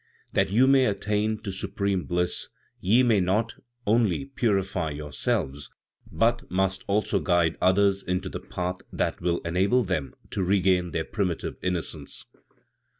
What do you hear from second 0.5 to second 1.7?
may attain to